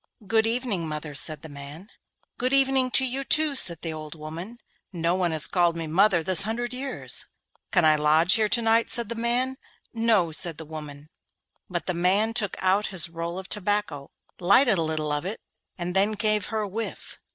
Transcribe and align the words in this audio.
'Good 0.25 0.47
evening, 0.47 0.87
mother,' 0.87 1.13
said 1.13 1.43
the 1.43 1.47
man. 1.47 1.87
'Good 2.39 2.53
evening 2.53 2.89
to 2.89 3.05
you 3.05 3.23
too,' 3.23 3.55
said 3.55 3.83
the 3.83 3.93
old 3.93 4.15
woman. 4.15 4.57
'No 4.91 5.13
one 5.13 5.29
has 5.29 5.45
called 5.45 5.75
me 5.77 5.85
mother 5.85 6.23
this 6.23 6.41
hundred 6.41 6.73
years.' 6.73 7.27
'Can 7.71 7.85
I 7.85 7.97
lodge 7.97 8.33
here 8.33 8.49
to 8.49 8.63
night?' 8.63 8.89
said 8.89 9.09
the 9.09 9.13
man. 9.13 9.57
'No,' 9.93 10.31
said 10.31 10.57
the 10.57 10.63
old 10.63 10.71
woman. 10.71 11.09
But 11.69 11.85
the 11.85 11.93
man 11.93 12.33
took 12.33 12.55
out 12.57 12.87
his 12.87 13.09
roll 13.09 13.37
of 13.37 13.47
tobacco, 13.47 14.09
lighted 14.39 14.79
a 14.79 14.81
little 14.81 15.11
of 15.11 15.23
it, 15.23 15.39
and 15.77 15.95
then 15.95 16.13
gave 16.13 16.47
her 16.47 16.61
a 16.61 16.67
whiff. 16.67 17.19